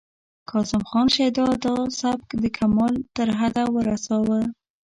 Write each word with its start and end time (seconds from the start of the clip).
کاظم 0.49 0.81
خان 0.89 1.07
شیدا 1.15 1.47
دا 1.63 1.73
سبک 1.99 2.29
د 2.43 2.43
کمال 2.57 2.93
تر 3.15 3.27
حده 3.39 3.63
ورساوه 3.75 4.39